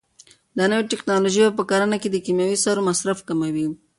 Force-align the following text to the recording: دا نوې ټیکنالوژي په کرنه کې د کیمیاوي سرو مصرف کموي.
دا 0.57 0.63
نوې 0.71 0.85
ټیکنالوژي 0.91 1.41
په 1.57 1.63
کرنه 1.69 1.95
کې 2.01 2.09
د 2.11 2.17
کیمیاوي 2.25 2.57
سرو 2.63 2.81
مصرف 2.89 3.19
کموي. 3.27 3.67